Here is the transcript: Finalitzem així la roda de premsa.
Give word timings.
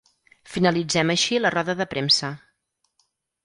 Finalitzem 0.53 1.13
així 1.15 1.39
la 1.43 1.53
roda 1.57 1.77
de 1.83 1.89
premsa. 1.95 2.33